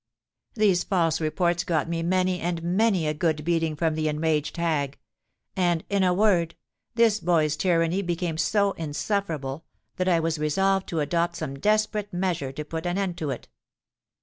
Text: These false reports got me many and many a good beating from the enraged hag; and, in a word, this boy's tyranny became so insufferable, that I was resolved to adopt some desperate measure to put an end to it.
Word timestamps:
These 0.55 0.83
false 0.83 1.21
reports 1.21 1.63
got 1.63 1.87
me 1.87 2.01
many 2.01 2.39
and 2.39 2.63
many 2.63 3.05
a 3.05 3.13
good 3.13 3.45
beating 3.45 3.75
from 3.75 3.93
the 3.93 4.07
enraged 4.07 4.57
hag; 4.57 4.97
and, 5.55 5.83
in 5.91 6.03
a 6.03 6.11
word, 6.11 6.55
this 6.95 7.19
boy's 7.19 7.55
tyranny 7.55 8.01
became 8.01 8.39
so 8.39 8.71
insufferable, 8.71 9.63
that 9.97 10.09
I 10.09 10.19
was 10.19 10.39
resolved 10.39 10.87
to 10.89 11.01
adopt 11.01 11.35
some 11.35 11.59
desperate 11.59 12.11
measure 12.11 12.51
to 12.51 12.65
put 12.65 12.87
an 12.87 12.97
end 12.97 13.15
to 13.19 13.29
it. 13.29 13.47